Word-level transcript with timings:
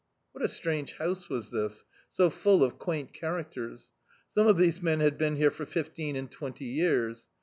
AVhat 0.35 0.43
a 0.45 0.49
strange 0.49 0.95
house 0.95 1.29
was 1.29 1.51
this, 1.51 1.85
so 2.09 2.31
full 2.31 2.63
of 2.63 2.79
quaint 2.79 3.13
characters. 3.13 3.91
Some 4.31 4.47
of 4.47 4.57
these 4.57 4.81
men 4.81 4.99
had 4.99 5.15
been 5.15 5.35
here 5.35 5.51
for 5.51 5.63
fifteen, 5.67 6.15
and 6.15 6.31
twenty 6.31 6.65
years. 6.65 7.29